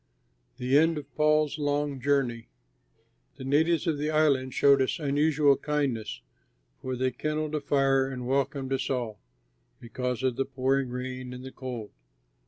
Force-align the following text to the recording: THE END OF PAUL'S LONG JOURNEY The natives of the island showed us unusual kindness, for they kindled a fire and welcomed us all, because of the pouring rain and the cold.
THE 0.57 0.79
END 0.79 0.97
OF 0.97 1.13
PAUL'S 1.15 1.59
LONG 1.59 2.01
JOURNEY 2.01 2.47
The 3.35 3.43
natives 3.43 3.85
of 3.85 3.99
the 3.99 4.09
island 4.09 4.51
showed 4.55 4.81
us 4.81 4.97
unusual 4.97 5.55
kindness, 5.55 6.21
for 6.81 6.95
they 6.95 7.11
kindled 7.11 7.53
a 7.53 7.61
fire 7.61 8.07
and 8.07 8.25
welcomed 8.25 8.73
us 8.73 8.89
all, 8.89 9.19
because 9.79 10.23
of 10.23 10.37
the 10.37 10.45
pouring 10.45 10.89
rain 10.89 11.33
and 11.33 11.43
the 11.45 11.51
cold. 11.51 11.91